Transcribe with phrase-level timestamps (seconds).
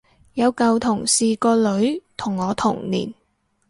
[0.33, 3.13] 有舊同事個女同我同年